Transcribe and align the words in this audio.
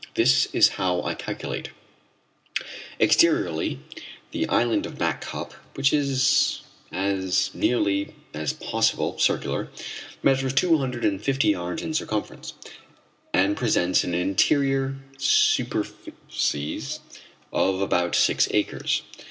This 0.15 0.47
is 0.47 0.67
how 0.81 1.03
I 1.03 1.13
calculate: 1.13 1.69
Exteriorly 2.99 3.77
the 4.31 4.49
island 4.49 4.87
of 4.87 4.97
Back 4.97 5.21
Cup, 5.21 5.53
which 5.75 5.93
is 5.93 6.61
as 6.91 7.51
nearly 7.53 8.15
as 8.33 8.51
possible 8.51 9.19
circular, 9.19 9.69
measures 10.23 10.53
two 10.53 10.75
hundred 10.79 11.05
and 11.05 11.21
fifty 11.21 11.49
yards 11.49 11.83
in 11.83 11.93
circumference, 11.93 12.53
and 13.31 13.55
presents 13.55 14.03
an 14.03 14.15
interior 14.15 14.95
superficies 15.19 16.99
of 17.53 17.79
about 17.79 18.15
six 18.15 18.47
acres. 18.49 19.03